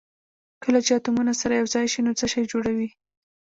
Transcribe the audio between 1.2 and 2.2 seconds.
سره یو ځای شي نو